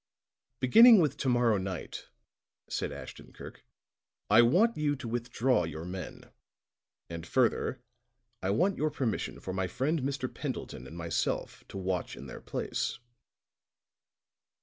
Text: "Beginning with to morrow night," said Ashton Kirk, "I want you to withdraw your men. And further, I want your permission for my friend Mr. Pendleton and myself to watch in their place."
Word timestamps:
"Beginning 0.59 0.99
with 0.99 1.15
to 1.17 1.29
morrow 1.29 1.57
night," 1.59 2.07
said 2.67 2.91
Ashton 2.91 3.33
Kirk, 3.33 3.63
"I 4.31 4.41
want 4.41 4.75
you 4.75 4.95
to 4.95 5.07
withdraw 5.07 5.63
your 5.63 5.85
men. 5.85 6.25
And 7.07 7.23
further, 7.23 7.83
I 8.41 8.49
want 8.49 8.77
your 8.77 8.89
permission 8.89 9.39
for 9.39 9.53
my 9.53 9.67
friend 9.67 10.01
Mr. 10.01 10.33
Pendleton 10.33 10.87
and 10.87 10.97
myself 10.97 11.63
to 11.67 11.77
watch 11.77 12.15
in 12.17 12.25
their 12.25 12.41
place." 12.41 12.97